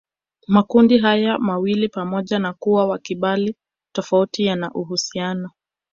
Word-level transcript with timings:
Makundi 0.47 0.97
haya 0.99 1.37
mawili 1.37 1.89
pamoja 1.89 2.39
na 2.39 2.53
kuwa 2.53 2.87
makibali 2.87 3.55
tofauti 3.95 4.45
yana 4.45 4.71
uhusiano 4.73 5.49